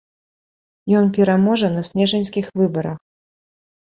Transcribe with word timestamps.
Ён 0.99 1.05
пераможа 1.17 1.67
на 1.75 1.83
снежаньскіх 1.89 2.45
выбарах. 2.61 2.97